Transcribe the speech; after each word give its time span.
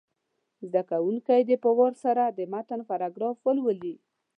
زده 0.67 0.81
کوونکي 0.91 1.39
دې 1.47 1.55
په 1.63 1.69
وار 1.77 1.93
سره 2.03 2.23
د 2.37 2.39
متن 2.53 2.79
پاراګراف 2.89 3.37
ولولي. 3.41 3.95